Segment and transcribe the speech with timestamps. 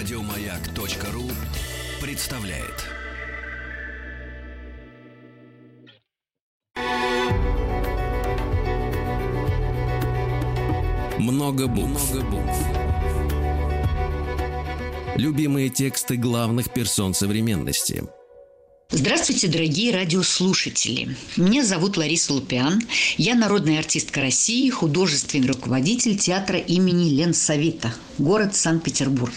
[0.00, 1.30] Радиомаяк.ру
[2.00, 2.86] представляет.
[11.18, 12.14] Много букв.
[15.16, 18.04] Любимые тексты главных персон современности–
[18.92, 21.14] Здравствуйте, дорогие радиослушатели.
[21.36, 22.82] Меня зовут Лариса Лупиан.
[23.16, 29.32] Я народная артистка России, художественный руководитель театра имени Ленсовета, город Санкт-Петербург.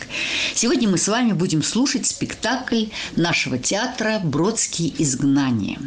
[0.56, 5.80] Сегодня мы с вами будем слушать спектакль нашего театра «Бродские изгнания».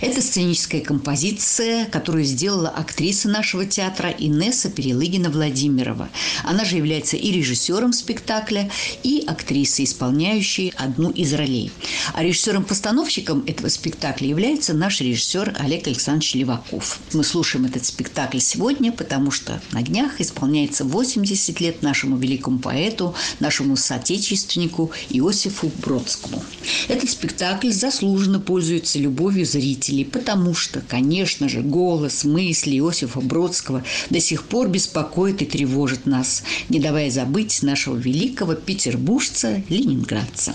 [0.00, 6.08] Это сценическая композиция, которую сделала актриса нашего театра Инесса Перелыгина-Владимирова.
[6.44, 8.70] Она же является и режиссером спектакля,
[9.02, 11.72] и актрисой, исполняющей одну из ролей.
[12.14, 16.98] А режиссером постановки Постановщиком этого спектакля является наш режиссер Олег Александрович Леваков.
[17.12, 23.14] Мы слушаем этот спектакль сегодня, потому что на днях исполняется 80 лет нашему великому поэту,
[23.40, 26.42] нашему соотечественнику Иосифу Бродскому.
[26.88, 34.20] Этот спектакль заслуженно пользуется любовью зрителей, потому что, конечно же, голос, мысли Иосифа Бродского до
[34.20, 40.54] сих пор беспокоит и тревожит нас, не давая забыть нашего великого петербуржца, ленинградца.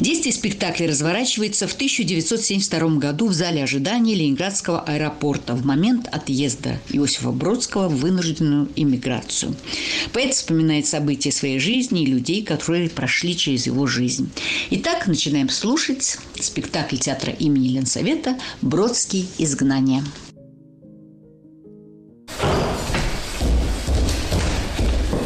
[0.00, 7.30] Действие спектакля разворачивается в 1972 году в зале ожидания Ленинградского аэропорта в момент отъезда Иосифа
[7.30, 9.54] Бродского в вынужденную иммиграцию.
[10.12, 14.30] Поэт вспоминает события своей жизни и людей, которые прошли через его жизнь.
[14.70, 19.26] Итак, начинаем слушать спектакль театра имени Ленсовета «Бродский.
[19.38, 20.02] Изгнание».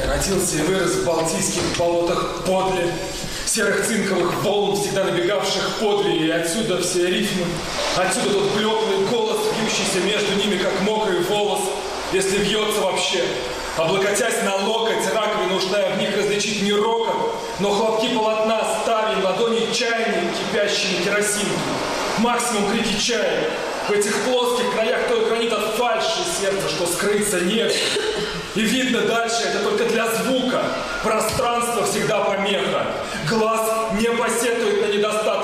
[0.07, 2.93] Родился и вырос в Балтийских болотах подле
[3.53, 7.45] серых цинковых волн, всегда набегавших подле, и отсюда все рифмы,
[7.99, 11.61] отсюда тот блеклый голос, бьющийся между ними, как мокрый волос,
[12.15, 13.23] если бьется вообще.
[13.77, 19.71] Облокотясь на локоть, раковина ушная в них различить не рокот, но хлопки полотна, ставень, ладони
[19.71, 21.51] чайник, кипящими керосинки.
[22.19, 23.51] Максимум крики чая.
[23.87, 27.75] В этих плоских краях той хранит от фальши сердце, что скрыться нет.
[28.55, 30.63] И видно дальше, это только для звука.
[31.03, 32.87] Пространство всегда помеха.
[33.29, 35.42] Глаз не посетует на недостаток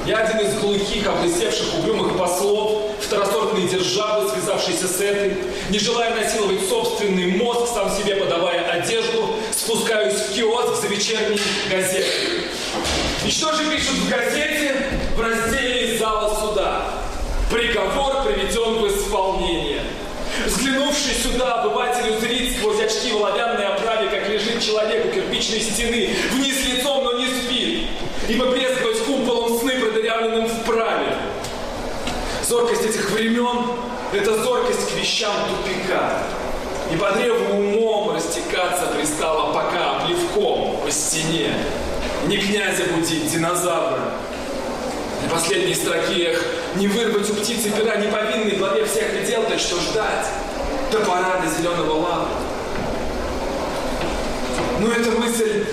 [0.07, 2.80] Я один из глухих, облысевших, угрюмых послов,
[3.11, 5.37] второсортной державы, связавшейся с этой,
[5.69, 12.45] не желая насиловать собственный мозг, сам себе подавая одежду, спускаюсь в киоск за вечерней газетой.
[13.27, 14.77] И что же пишут в газете
[15.17, 16.85] в разделе из зала суда?
[17.51, 19.83] Приговор приведен в исполнение.
[20.47, 26.11] Взглянувший сюда, обыватель узрит сквозь очки в оловянной оправе, как лежит человек у кирпичной стены,
[26.31, 27.89] вниз лицом, но не спит,
[28.29, 30.65] ибо брезговать куполом сны, продырявленным в.
[32.51, 33.65] Зоркость этих времен–
[34.13, 36.25] это зоркость к вещам тупика.
[36.93, 41.55] И по древу умом растекаться пристало пока плевком по стене.
[42.27, 44.01] Не князя будить, динозавра.
[45.23, 46.45] На последней строке эх,
[46.75, 50.27] не вырвать у птицы пера, не повинный главе всех дел, так что ждать
[50.91, 50.99] до
[51.57, 52.29] зеленого лава.
[54.81, 55.67] Ну, это мысль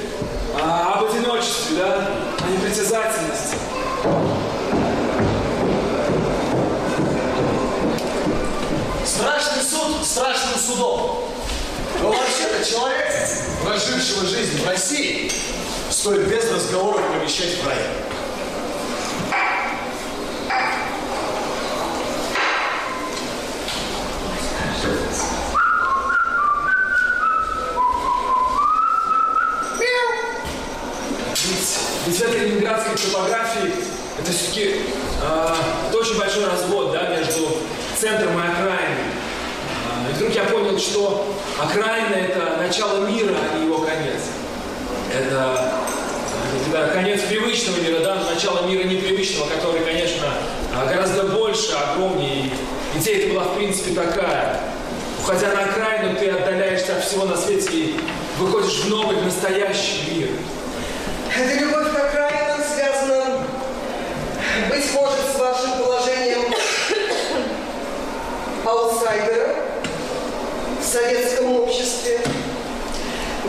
[0.61, 2.07] а, об одиночестве, да,
[2.37, 3.55] о непритязательности.
[10.17, 11.29] Страшным судом.
[12.01, 13.07] Но вообще-то человек,
[13.63, 15.31] прожившего жизнь в России,
[15.91, 17.77] стоит без разговоров помещать в рай.
[32.05, 33.73] Ведь, в этой ленинградской топографии
[34.19, 34.81] это все-таки
[35.21, 35.53] э,
[35.89, 37.49] это очень большой развод да, между
[37.99, 39.17] центром и окраиной.
[39.87, 41.27] А, и вдруг я понял, что
[41.59, 44.21] окраина– это начало мира, а не его конец.
[45.13, 45.73] Это,
[46.67, 50.27] это конец привычного мира, да, начало мира непривычного, который, конечно,
[50.87, 52.51] гораздо больше, огромнее.
[52.95, 54.59] Идея это была, в принципе, такая.
[55.19, 57.99] Уходя на окраину, ты отдаляешься от всего на свете и
[58.37, 60.29] выходишь в новый, настоящий мир.
[61.35, 63.43] Эта любовь к окраинам связана,
[64.69, 66.53] быть может, с вашим положением
[68.65, 69.56] аутсайдера
[70.97, 72.19] советском обществе.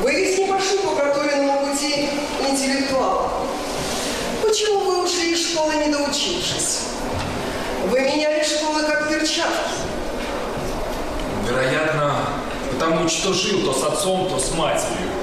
[0.02, 2.10] Вы ведь не пошли по проторенному пути
[2.46, 3.30] интеллектуала.
[4.42, 6.80] Почему вы ушли из школы, не доучившись?
[7.86, 9.78] Вы меняли школы как перчатки.
[11.48, 12.20] Вероятно,
[12.72, 15.17] потому что жил то с отцом, то с матерью.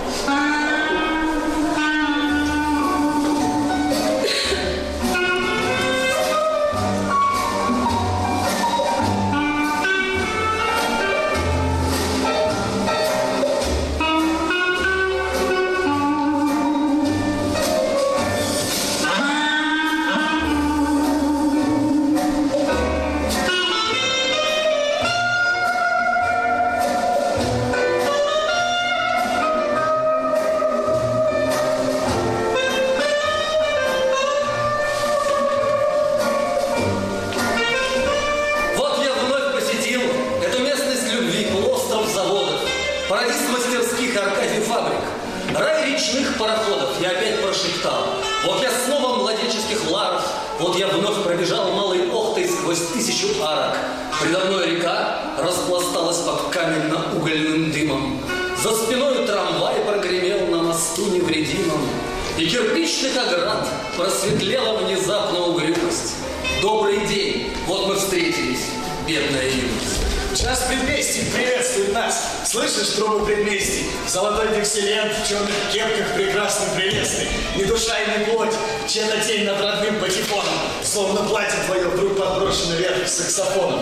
[62.38, 63.66] И кирпичных оград
[63.96, 66.16] просветлела внезапно угрюмость.
[66.62, 68.72] Добрый день, вот мы встретились,
[69.08, 70.02] бедная юность.
[70.36, 72.42] Час предместий приветствует нас.
[72.44, 73.86] Слышишь трубу предместий?
[74.06, 77.30] Золотой диксилент в черных кепках прекрасный, прелестный.
[77.56, 78.54] Ни душа и ни плоть,
[78.86, 80.60] чья тень над родным патефоном.
[80.84, 83.80] Словно платье твое вдруг подброшено вверх саксофоном.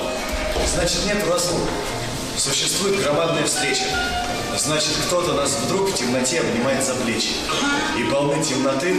[0.76, 1.68] Значит, нет разлук.
[2.38, 3.86] Существует громадная встреча.
[4.58, 7.30] Значит, кто-то нас вдруг в темноте обнимает за плечи.
[7.98, 8.96] И полны темноты,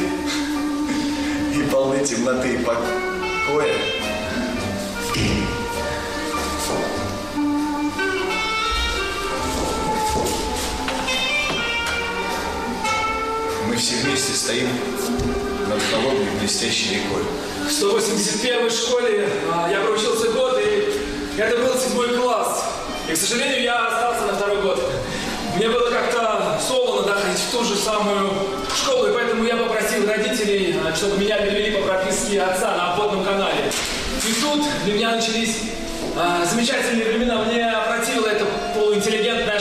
[1.55, 3.75] и полны темноты и покоя.
[13.69, 14.69] Мы все вместе стоим
[15.69, 17.23] над холодной блестящей рекой.
[17.69, 22.65] В 181 школе а, я проучился год, и это был седьмой класс.
[23.09, 24.81] И, к сожалению, я остался на второй год.
[25.57, 28.31] Мне было как-то солоно да, ходить в ту же самую
[28.75, 33.25] школу, и поэтому я попросил родителей, а, чтобы меня перевели по прописке отца на обводном
[33.25, 33.71] канале.
[34.27, 35.59] И тут для меня начались
[36.17, 37.45] а, замечательные времена.
[37.45, 38.45] Мне опротивила эта
[38.75, 39.54] полуинтеллигентная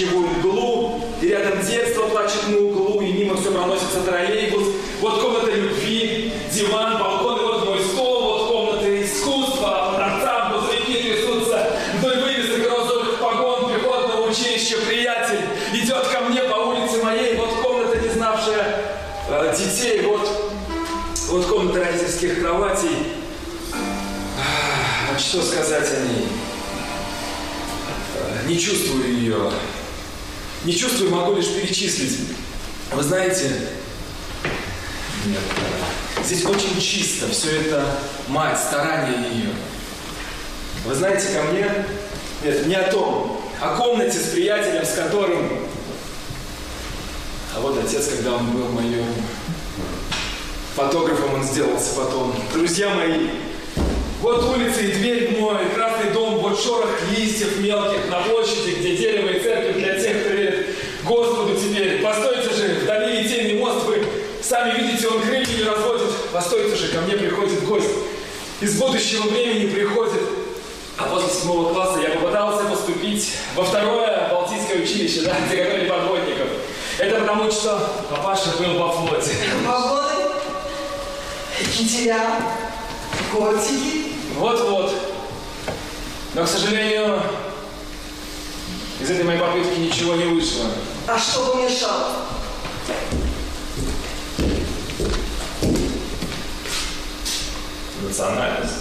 [0.00, 4.68] коричневую мглу, и рядом детство плачет на углу, и мимо все проносится троллейбус.
[5.00, 11.02] Вот комната любви, диван, балкон, и вот мой стол, вот комната искусства, а торцам грузовики
[11.02, 15.40] трясутся, вдоль вывесок розовых погон пехотного училища приятель
[15.74, 18.82] идет ко мне по улице моей, вот комната, не знавшая
[19.28, 20.28] э, детей, вот
[21.28, 23.12] вот комната родительских кроватей.
[23.72, 26.26] А, что сказать о ней?
[28.50, 29.50] не чувствую ее.
[30.64, 32.18] Не чувствую, могу лишь перечислить.
[32.92, 33.50] Вы знаете,
[35.24, 35.40] нет,
[36.24, 37.28] здесь очень чисто.
[37.28, 37.84] Все это
[38.28, 39.50] мать, старание ее.
[40.84, 41.66] Вы знаете, ко мне...
[42.42, 43.40] Нет, не о том.
[43.60, 45.48] О комнате с приятелем, с которым...
[47.54, 49.04] А вот отец, когда он был моим
[50.74, 52.34] фотографом, он сделался потом.
[52.52, 53.28] Друзья мои,
[54.20, 59.28] вот улица и дверь мой, красный дом, вот шорох листьев мелких на площади, где дерево
[59.28, 60.66] и церковь для тех, кто верит
[61.10, 62.00] Господу теперь.
[62.00, 64.06] Постойте же, вдали тени мост вы
[64.40, 66.08] сами видите, он крылья не разводит.
[66.32, 67.90] Постойте же, ко мне приходит гость.
[68.60, 70.22] Из будущего времени приходит.
[70.96, 76.48] А после седьмого класса я попытался поступить во второе Балтийское училище, да, где готовили подводников.
[76.98, 79.32] Это потому, что папаша был во флоте.
[79.66, 80.30] Погоды,
[81.76, 82.20] кителя,
[83.32, 84.12] котики.
[84.36, 84.94] Вот-вот.
[86.34, 87.20] Но, к сожалению,
[89.00, 90.66] из этой моей попытки ничего не вышло.
[91.12, 92.12] А что помешало?
[98.00, 98.74] Национальность.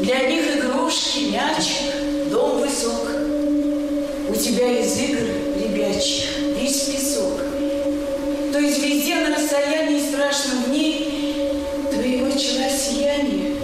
[0.00, 3.08] Для них игрушки, мячик, дом высок.
[4.28, 5.22] У тебя из игр
[5.56, 6.24] ребячих
[6.60, 7.40] весь песок.
[8.52, 11.34] То есть везде на расстоянии страшном ней
[11.90, 13.55] твоего чела сияние.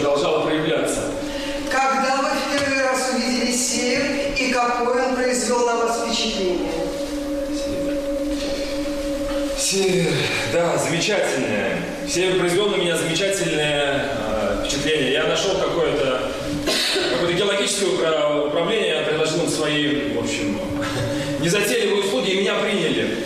[0.00, 1.02] Продолжало проявляться.
[1.70, 4.02] Когда вы в первый раз увидели север
[4.38, 6.70] и какое он произвел на вас впечатление?
[9.58, 10.12] Север,
[10.52, 11.82] да, замечательное.
[12.08, 15.12] Север произвел на меня замечательное э, впечатление.
[15.12, 16.32] Я нашел какое-то
[17.12, 20.58] какое-то геологическое упра- управление, я предложил им свои, в общем,
[21.40, 23.18] незатейливые услуги, и меня приняли.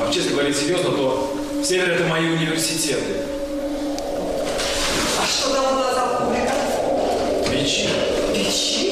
[0.00, 3.19] А честно говоря, серьезно, то Север это мои университеты.
[7.60, 7.90] Betinho.
[8.32, 8.89] Betinho?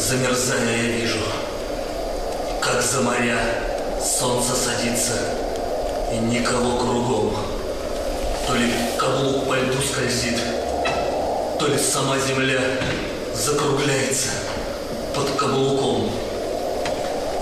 [0.00, 1.18] Замерзая я вижу,
[2.62, 3.38] как за моря
[4.02, 5.12] солнце садится,
[6.10, 7.36] и никого кругом.
[8.46, 10.40] То ли каблук по льду скользит,
[11.58, 12.62] то ли сама земля
[13.34, 14.30] закругляется
[15.14, 16.10] под каблуком.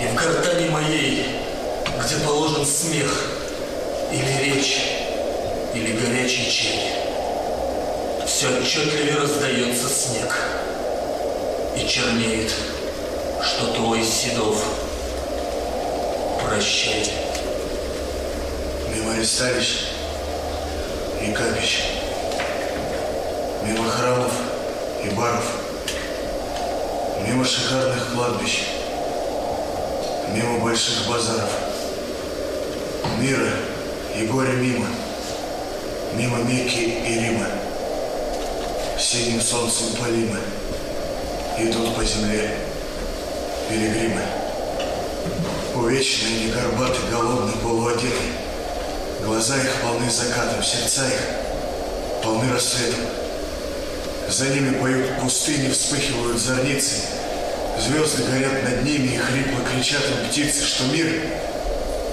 [0.00, 1.27] И в гортани моей,
[2.05, 3.25] где положен смех,
[4.11, 4.83] или речь,
[5.75, 6.93] или горячий чай,
[8.27, 10.35] все отчетливее раздается снег,
[11.79, 12.53] и чернеет,
[13.43, 14.65] что твой седов.
[16.45, 17.09] Прощай.
[18.93, 19.85] Мимо ресталищ
[21.23, 21.85] и капищ.
[23.65, 24.33] Мимо храмов
[25.05, 25.45] и баров.
[27.27, 28.65] Мимо шикарных кладбищ.
[30.35, 31.51] Мимо больших базаров.
[33.19, 33.51] Мира
[34.17, 34.87] и горя мимо.
[36.15, 37.47] Мимо Мекки и Рима.
[38.99, 40.39] Синим солнцем полимы.
[41.61, 42.55] Идут по земле
[43.69, 44.23] пилигримы.
[45.75, 48.33] Увечные, не горбатый, голодный, полуодетый.
[49.25, 51.21] Глаза их полны закатом, сердца их
[52.23, 53.00] полны рассветом.
[54.29, 56.95] За ними поют пустыни, вспыхивают зорницы.
[57.77, 61.07] Звезды горят над ними и хрипло кричат им птицы, что мир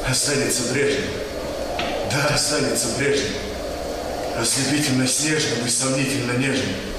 [0.10, 1.06] останется прежним.
[2.12, 3.34] Да, останется прежним.
[4.40, 6.95] Ослепительно снежным и сомнительно нежным.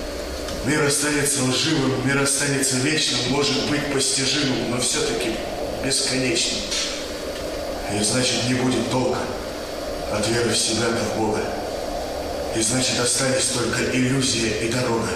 [0.67, 5.31] Мир останется лживым, мир останется вечным, может быть постижимым, но все-таки
[5.85, 6.59] бесконечным.
[7.95, 9.21] И значит, не будет толка
[10.13, 11.41] от веры в себя как в Бога.
[12.57, 15.11] И значит, остались только иллюзия и дорога.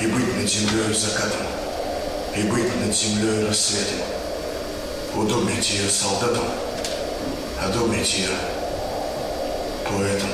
[0.00, 1.46] И быть над землей закатом,
[2.36, 4.00] и быть над землей рассветом.
[5.14, 6.48] Удобрить ее солдатам,
[7.62, 8.30] одобрить ее
[9.84, 10.30] поэтом.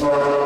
[0.00, 0.37] А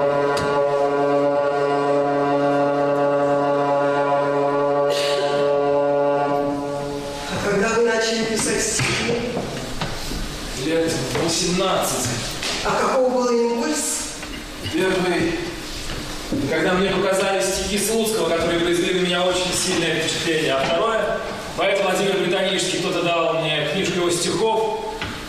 [21.73, 24.81] поэт Владимир Британический, кто-то дал мне книжку его стихов,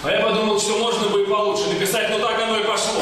[0.03, 3.01] а я подумал, что можно бы и получше написать, но так оно и пошло.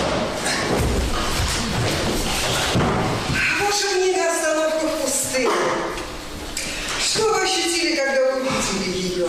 [3.60, 5.50] Ваша книга «Остановка в пустыне».
[7.04, 9.28] Что вы ощутили, когда увидели ее?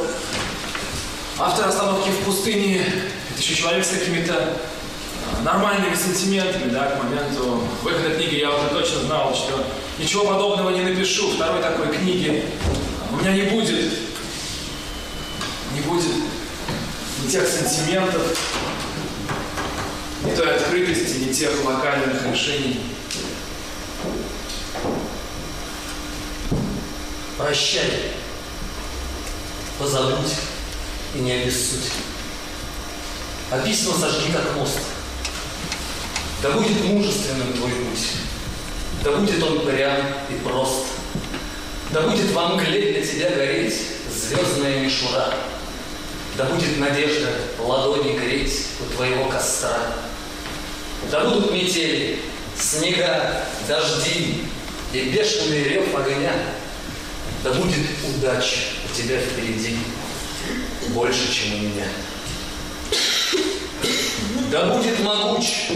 [1.38, 2.85] Автор «Остановки в пустыне»—
[3.31, 8.69] это еще человек с какими-то а, нормальными сантиментами, да, к моменту выхода книги я уже
[8.69, 9.64] точно знал, что
[9.99, 12.45] ничего подобного не напишу, второй такой книги
[13.23, 13.93] меня не будет.
[15.75, 16.14] Не будет
[17.23, 18.37] ни тех сантиментов,
[20.25, 22.81] ни той открытости, ни тех локальных решений.
[27.38, 28.12] Прощай.
[29.79, 30.35] Позабудь
[31.14, 31.91] и не обессудь.
[33.50, 34.78] А письма сожги как мост.
[36.43, 38.08] Да будет мужественным твой путь.
[39.04, 40.87] Да будет он прям и прост.
[41.93, 43.75] Да будет во мгле для тебя гореть
[44.11, 45.35] звездная мишура.
[46.39, 47.28] Да будет надежда
[47.59, 49.76] ладони греть у твоего костра.
[51.11, 52.21] Да будут метели,
[52.59, 54.45] снега, дожди
[54.95, 56.33] и бешеный рев огня.
[57.45, 59.76] Да будет удача у тебя впереди
[60.89, 61.89] больше, чем у меня.
[64.50, 65.71] Да будет могуч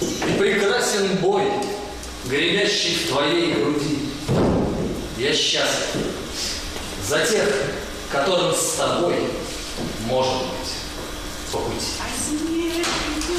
[0.00, 1.52] и прекрасен бой,
[2.24, 4.09] гремящий в твоей груди.
[5.20, 6.06] Я счастлив
[7.06, 7.46] за тех,
[8.10, 9.16] которым с тобой
[10.06, 10.72] может быть
[11.52, 12.40] по пути.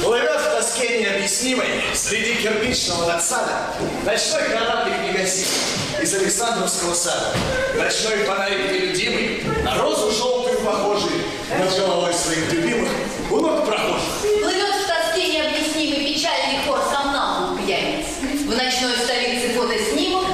[0.00, 5.58] Плывет в тоске необъяснимой среди кирпичного надсада ночной кораблик негасимый
[6.00, 7.34] из Александровского сада.
[7.74, 11.24] Ночной фонарик нелюдимый, на розу желтую похожий,
[11.58, 12.92] над головой своих любимых
[13.28, 14.20] у ног прохожих.
[14.20, 18.06] Плывет в тоске необъяснимый печальный хор сомнамбул пьяниц.
[18.46, 20.26] В ночной столице фотоснимок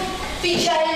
[0.42, 0.87] печально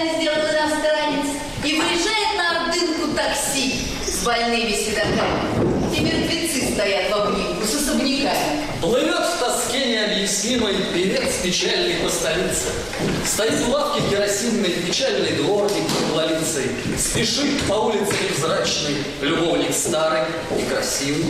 [4.42, 5.96] больными седоками.
[5.96, 8.66] И мертвецы стоят в обнимку с особняками.
[8.80, 12.72] Плывет в тоске необъяснимой певец печальный по столице.
[13.24, 16.70] Стоит в лавке керосинной печальный дворник под ловицей.
[16.98, 20.22] Спешит по улице невзрачный любовник старый
[20.58, 21.26] и красивый.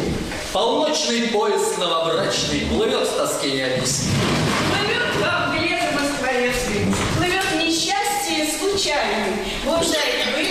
[0.53, 4.17] Полночный поезд новобрачный плывет в тоске необъяснимой.
[4.71, 8.03] Плывет во мгле замоскворецкой, плывет несчастье
[9.93, 10.42] еврейской на желтой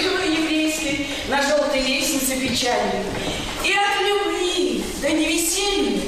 [2.61, 3.03] печальной.
[3.63, 6.01] И от любви до невеселья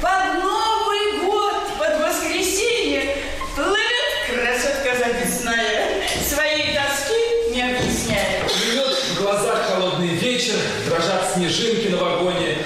[0.00, 3.16] под Новый год, под воскресенье
[3.54, 8.42] плывет красотка записная, своей тоски не объясняя.
[8.42, 10.54] Плывет в глазах холодный вечер,
[10.88, 12.58] дрожат снежинки на вагоне.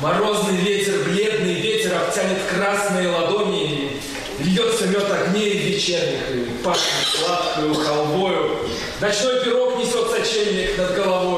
[0.00, 4.00] Морозный ветер, бледный ветер обтянет красные ладони.
[4.38, 8.58] Льется мед огней вечерних и пахнет сладкою халвою.
[9.00, 11.35] Ночной пирог несет сочельник над головою.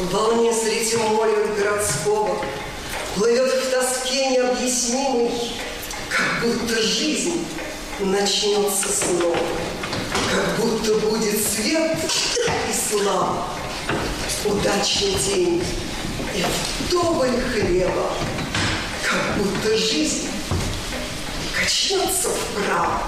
[0.00, 2.42] В волне среди моря городского,
[3.14, 5.30] плывет в тоске необъяснимой,
[6.08, 7.44] как будто жизнь
[8.00, 9.36] начнется снова,
[10.34, 11.98] как будто будет свет
[12.68, 13.44] и слава,
[14.46, 15.62] удачный день
[16.34, 16.44] и
[16.84, 18.12] вдоволь хлеба,
[19.04, 20.28] как будто жизнь
[21.54, 23.02] качнется вправо,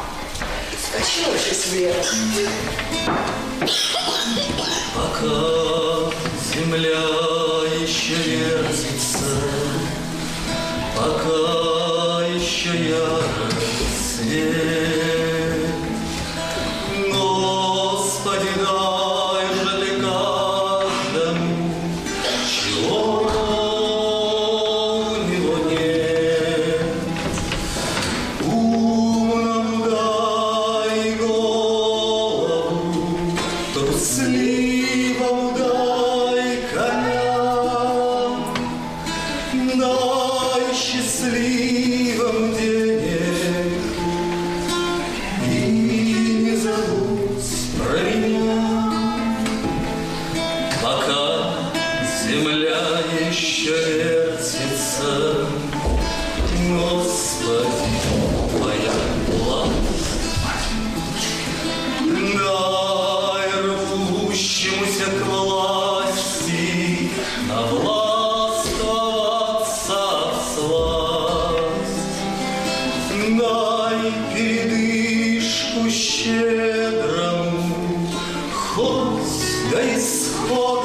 [0.92, 2.04] качнувшись влево.
[4.94, 5.61] Пока
[6.54, 7.00] земля
[7.80, 9.40] еще вертится,
[10.96, 13.24] пока еще ярок
[13.98, 14.91] свет.
[73.28, 77.50] Дай передышку щедрому,
[78.52, 80.81] хоть до исхода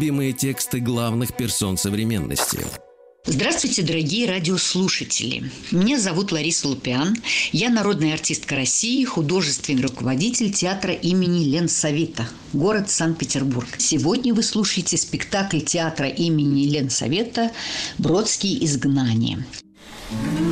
[0.00, 2.60] Любимые тексты главных персон современности.
[3.26, 5.50] Здравствуйте, дорогие радиослушатели.
[5.72, 7.14] Меня зовут Лариса Лупиан.
[7.52, 13.68] Я народная артистка России, художественный руководитель театра имени Ленсовета, город Санкт-Петербург.
[13.76, 17.52] Сегодня вы слушаете спектакль театра имени Ленсовета
[17.98, 19.44] «Бродские изгнания».
[20.08, 20.49] Теперь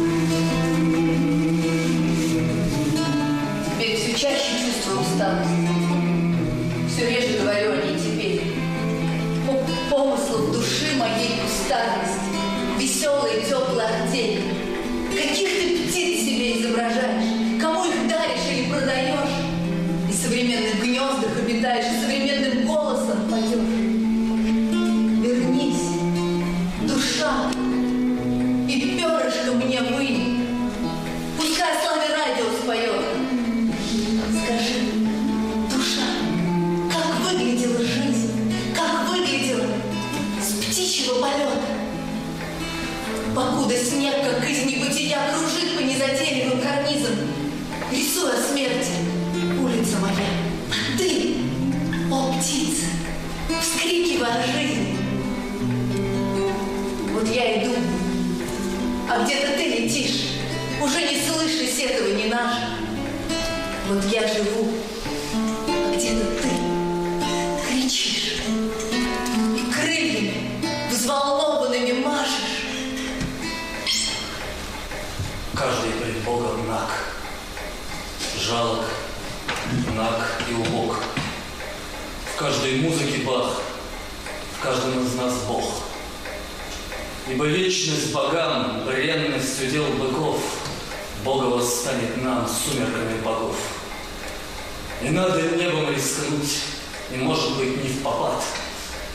[21.58, 21.97] гнездах
[64.20, 64.72] я живу,
[65.68, 66.48] а где-то ты
[67.68, 68.42] кричишь.
[69.72, 72.64] Крыльями взволнованными машешь.
[75.54, 76.90] Каждый пред Богом наг,
[78.40, 78.86] жалок,
[79.94, 80.96] наг и убог.
[82.34, 83.60] В каждой музыке Бах,
[84.58, 85.64] в каждом из нас Бог.
[87.28, 90.40] Ибо вечность богам, бренность удел быков,
[91.24, 93.77] Бога восстанет нам сумерками богов.
[95.00, 96.58] Не надо небом рискнуть,
[97.12, 98.42] и, может быть, не в попад.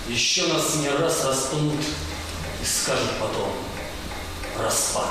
[0.07, 1.79] Еще нас не раз распнут,
[2.61, 3.51] и скажет потом
[4.57, 5.09] распад.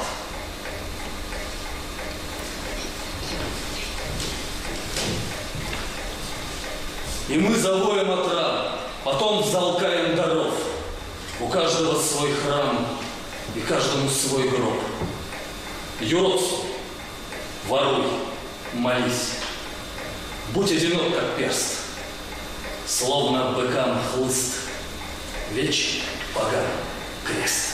[7.28, 10.54] И мы завоем от потом залкаем даров.
[11.40, 12.86] У каждого свой храм
[13.54, 14.80] и каждому свой гроб.
[16.00, 16.66] Юродствуй,
[17.68, 18.06] воруй,
[18.72, 19.41] молись.
[20.50, 21.78] Будь одинок, как перст,
[22.86, 24.56] словно быкам хлыст.
[25.52, 26.02] Вечный
[26.34, 26.66] поган
[27.24, 27.71] крест.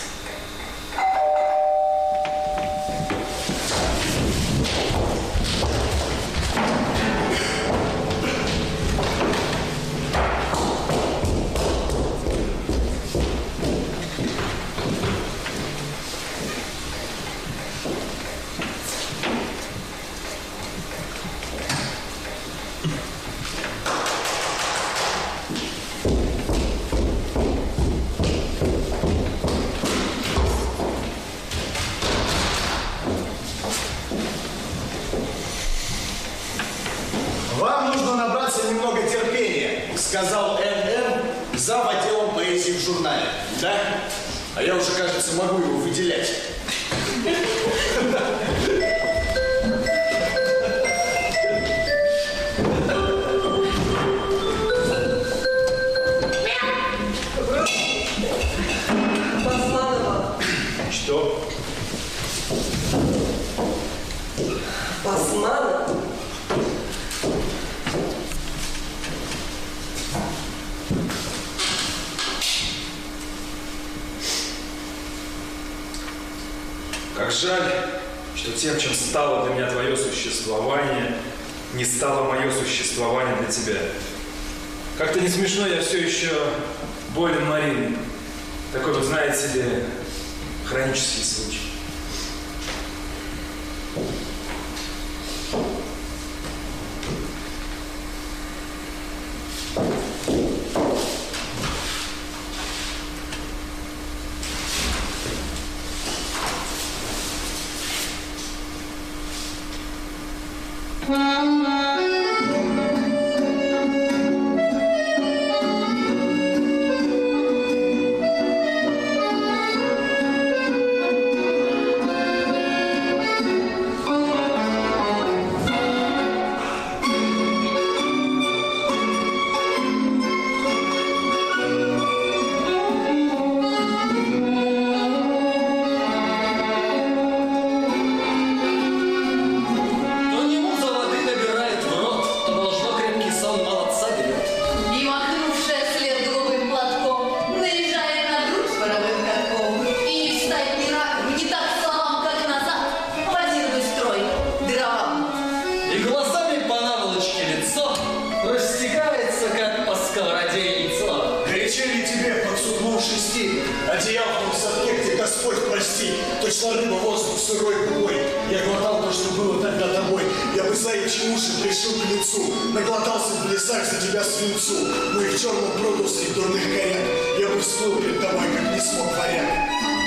[164.18, 168.16] Одеял в где Господь прости, точно рыба воздух сырой губой.
[168.50, 170.22] Я глотал то, что было тогда тобой,
[170.56, 174.74] я бы заячьи уши пришил к лицу, наглотался в лесах за тебя свинцу,
[175.12, 177.06] ну и в черном пруду среди дурных коряк,
[177.38, 179.97] я бы всплыл перед тобой, как не смог варяг.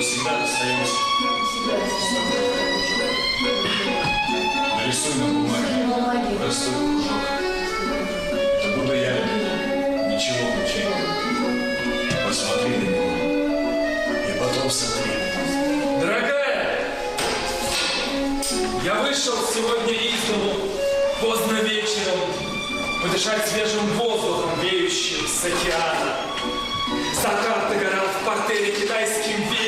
[0.00, 0.94] Мы всегда достаемся.
[4.78, 7.20] Нарисуй на бумаге простой кружок.
[8.64, 9.12] Это буду я,
[10.08, 10.94] ничего ничего.
[12.26, 13.04] Посмотри на него
[14.26, 15.12] и потом сотри.
[16.00, 16.78] Дорогая,
[18.82, 20.66] я вышел сегодня из дому
[21.20, 22.20] поздно вечером
[23.02, 26.16] подышать свежим воздухом, веющим с океана.
[27.22, 29.59] Закат догорал в портере китайским веером,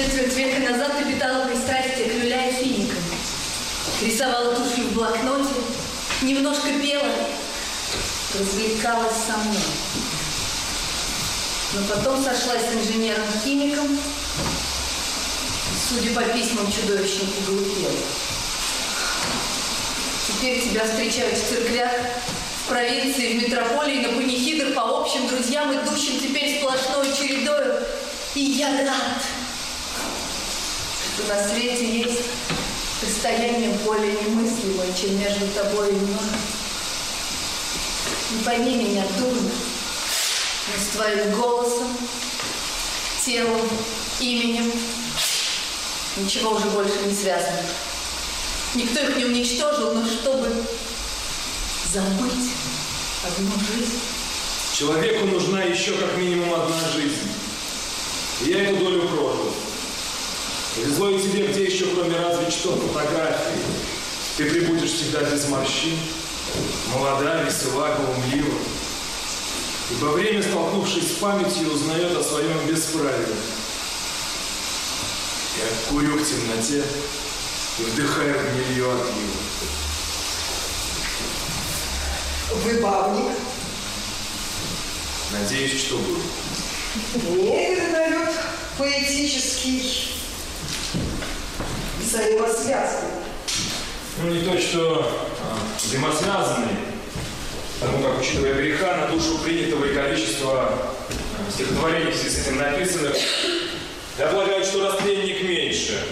[0.00, 3.04] Четверть века назад ты питала пристрастие к люля и финикам.
[4.00, 5.52] Рисовала тушью в блокноте,
[6.22, 7.12] немножко пела,
[8.38, 9.60] развлекалась со мной.
[11.74, 13.98] Но потом сошлась с инженером-химиком,
[15.86, 17.92] судя по письмам, чудовищно поглупела.
[20.28, 21.92] Теперь тебя встречают в церквях,
[22.64, 27.84] в провинции, в метрополии, на панихидах по общим друзьям, идущим теперь сплошной чередою.
[28.34, 29.20] И я рад,
[31.20, 32.22] что на свете есть
[33.02, 36.18] расстояние более немыслимое, чем между тобой и мной.
[38.32, 39.50] Не пойми меня дурно,
[40.68, 41.88] но с твоим голосом,
[43.24, 43.60] телом,
[44.20, 44.72] именем
[46.16, 47.66] ничего уже больше не связано.
[48.74, 50.48] Никто их не уничтожил, но чтобы
[51.92, 52.50] забыть
[53.24, 53.98] одну жизнь.
[54.74, 57.28] Человеку нужна еще как минимум одна жизнь.
[58.42, 59.52] Я эту долю прожил.
[60.76, 63.60] Повезло и тебе, где еще, кроме разве что фотографии.
[64.36, 65.98] Ты прибудешь всегда без морщин,
[66.94, 68.58] молода, весела, глумлива.
[69.90, 73.34] Ибо время, столкнувшись с памятью, узнает о своем бесправии.
[75.58, 76.84] Я курю в темноте
[77.78, 79.40] и вдыхаю гнилье отлива.
[82.64, 83.36] Вы бабник?
[85.32, 86.00] Надеюсь, что
[87.14, 88.30] это дает
[88.78, 90.19] поэтический,
[92.10, 93.10] взаимосвязанный.
[94.22, 96.76] Ну, не то, что а, взаимосвязанные,
[97.80, 102.58] потому как, учитывая греха, на душу принятого и количество а, стихотворений в связи с этим
[102.58, 103.16] написанных,
[104.18, 106.04] я полагаю, что растленник меньше.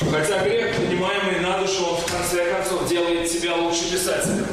[0.00, 4.46] Хотя грех, принимаемый на душу, он в конце концов делает тебя лучше писателем.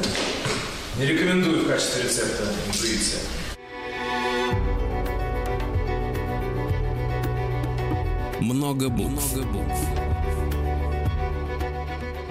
[0.98, 3.20] Не рекомендую в качестве рецепта интуиция.
[8.40, 9.34] Много букв.
[9.34, 10.07] Много букв.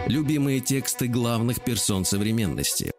[0.07, 2.91] Любимые тексты главных персон современности.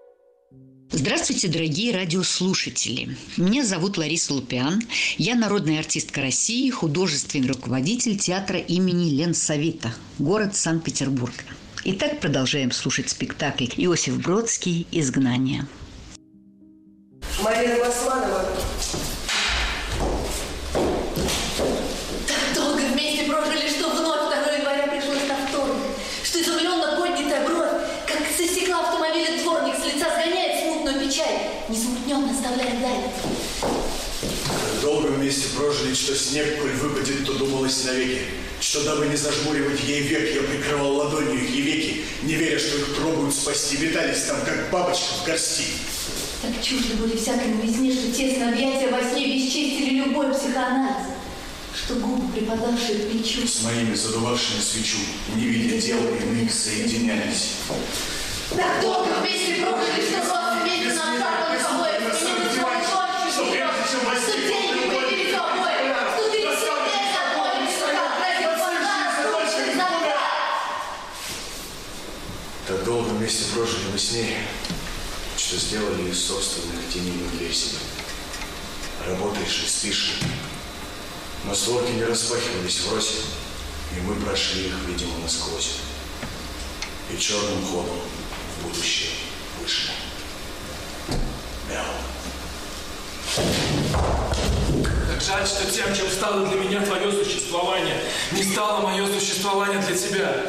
[0.91, 3.17] Здравствуйте, дорогие радиослушатели.
[3.39, 4.83] Меня зовут Лариса Лупиан.
[5.17, 11.33] Я народная артистка России, художественный руководитель театра имени Ленсовета, город Санкт-Петербург.
[11.85, 14.87] Итак, продолжаем слушать спектакль «Иосиф Бродский.
[14.93, 15.67] Изгнание».
[17.43, 18.45] Марина Басманова.
[22.27, 25.83] Так долго вместе прожили, что вновь 2 января пришлось на вторник.
[26.25, 27.71] Что изумленно поднятая бровь,
[28.07, 31.39] как со стекла автомобиля дворник с лица сгоняет смутную печаль,
[32.57, 33.11] даль.
[33.61, 38.23] Так долго вместе прожили, что снег, коль выпадет, то думалось навеки.
[38.61, 42.77] Что дабы не зажмуривать ей век, я прикрывал ладонью их и веки, не веря, что
[42.77, 45.67] их пробуют спасти, метались там, как бабочка в горсти.
[46.43, 51.07] Так чужды были всякой новизне, что тесное объятия во сне бесчестили любой психоанализ.
[51.75, 54.99] Что губы, припадавшие к плечу, С моими задувавшими свечу,
[55.37, 57.51] не видя дел иных, соединялись.
[58.57, 59.38] Так долго вместе
[73.29, 74.39] вместе прожили мы с ней,
[75.37, 77.77] что сделали из собственных теней внутри себя.
[79.07, 80.15] Работаешь и спишь.
[81.45, 83.17] Но створки не распахивались врозь,
[83.95, 85.73] и мы прошли их, видимо, насквозь.
[87.13, 87.99] И черным ходом
[88.57, 89.11] в будущее
[89.61, 89.91] вышли.
[95.07, 99.97] Так жаль, что тем, чем стало для меня твое существование, не стало мое существование для
[99.99, 100.47] тебя.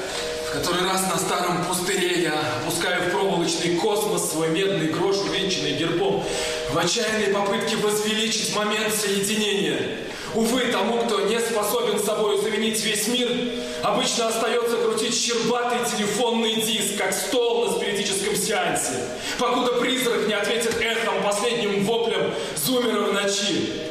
[0.51, 6.23] Который раз на старом пустыре я опускаю в проволочный космос свой медный грош, увенчанный гербом,
[6.71, 9.79] в отчаянной попытке возвеличить момент соединения.
[10.33, 13.29] Увы, тому, кто не способен собой заменить весь мир,
[13.83, 18.93] обычно остается крутить щербатый телефонный диск, как стол на спиритическом сеансе,
[19.37, 23.88] покуда призрак не ответит эхом последним воплем зумера в ночи.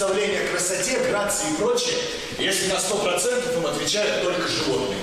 [0.00, 1.98] Представление о красоте, грации и прочее,
[2.38, 4.98] если на сто процентов им отвечают только животные?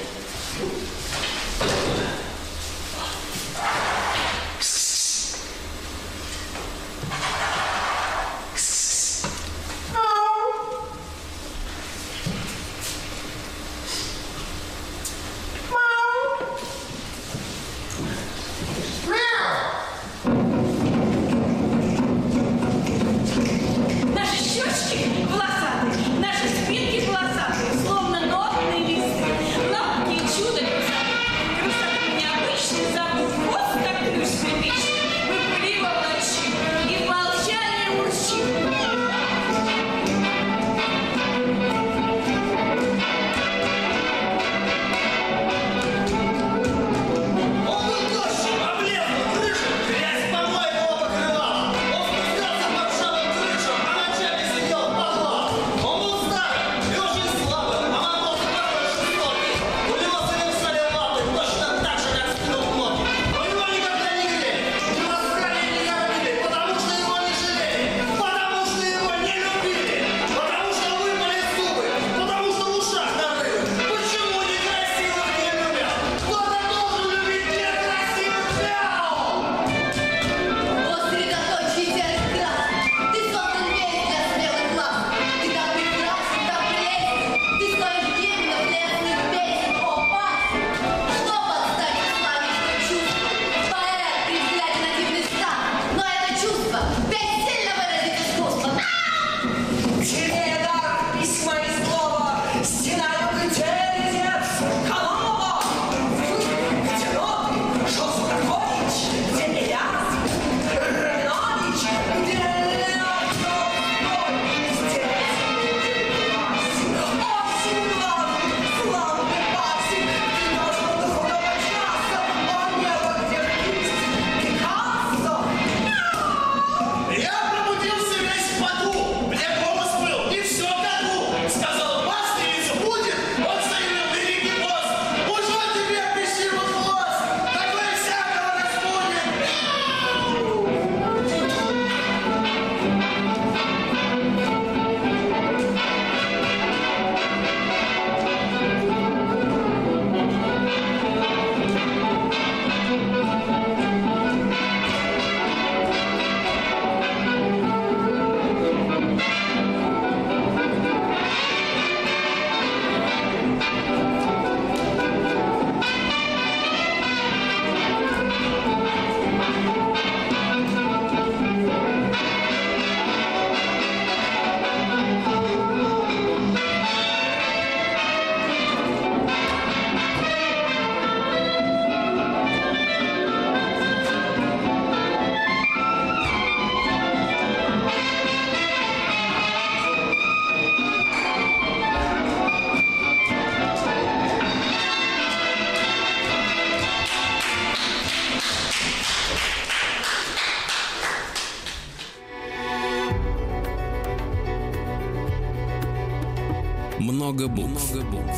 [207.58, 207.92] Букв.
[207.94, 208.38] Много букв.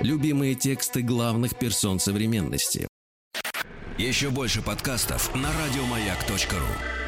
[0.00, 2.88] Любимые тексты главных персон современности.
[3.98, 7.01] Еще больше подкастов на радиомаяк.ру.